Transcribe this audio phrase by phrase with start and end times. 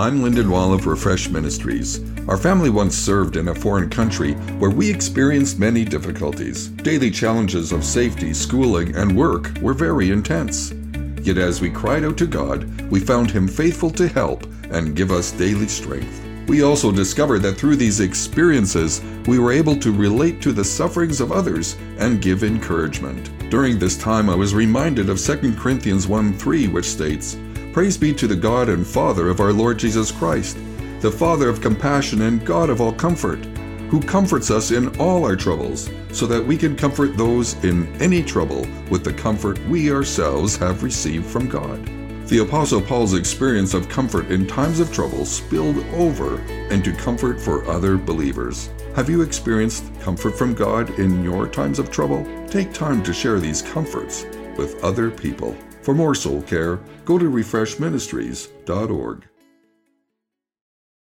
[0.00, 2.00] I'm Lyndon Wall of Refresh Ministries.
[2.26, 6.68] Our family once served in a foreign country where we experienced many difficulties.
[6.68, 10.72] Daily challenges of safety, schooling, and work were very intense.
[11.20, 15.10] Yet as we cried out to God, we found Him faithful to help and give
[15.10, 16.18] us daily strength.
[16.48, 21.20] We also discovered that through these experiences, we were able to relate to the sufferings
[21.20, 23.50] of others and give encouragement.
[23.50, 27.36] During this time, I was reminded of 2 Corinthians 1 3, which states,
[27.72, 30.58] Praise be to the God and Father of our Lord Jesus Christ,
[30.98, 33.38] the Father of compassion and God of all comfort,
[33.90, 38.24] who comforts us in all our troubles, so that we can comfort those in any
[38.24, 41.86] trouble with the comfort we ourselves have received from God.
[42.26, 46.40] The Apostle Paul's experience of comfort in times of trouble spilled over
[46.72, 48.70] into comfort for other believers.
[48.96, 52.26] Have you experienced comfort from God in your times of trouble?
[52.48, 54.26] Take time to share these comforts
[54.60, 55.56] with other people.
[55.82, 59.29] For more soul care, go to refreshministries.org.